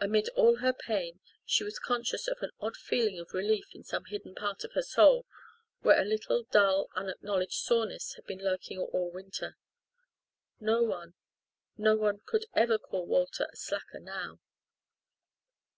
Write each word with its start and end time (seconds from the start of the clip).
Amid 0.00 0.28
all 0.30 0.56
her 0.56 0.72
pain 0.72 1.20
she 1.46 1.62
was 1.62 1.78
conscious 1.78 2.26
of 2.26 2.38
an 2.40 2.50
odd 2.58 2.76
feeling 2.76 3.20
of 3.20 3.32
relief 3.32 3.66
in 3.76 3.84
some 3.84 4.06
hidden 4.06 4.34
part 4.34 4.64
of 4.64 4.72
her 4.72 4.82
soul, 4.82 5.24
where 5.82 6.00
a 6.00 6.04
little 6.04 6.42
dull, 6.50 6.88
unacknowledged 6.96 7.52
soreness 7.60 8.14
had 8.14 8.24
been 8.26 8.40
lurking 8.40 8.80
all 8.80 9.12
winter. 9.12 9.56
No 10.58 10.82
one 10.82 11.14
no 11.76 11.94
one 11.94 12.22
could 12.26 12.46
ever 12.54 12.76
call 12.76 13.06
Walter 13.06 13.46
a 13.52 13.54
slacker 13.54 14.00
now. 14.00 14.40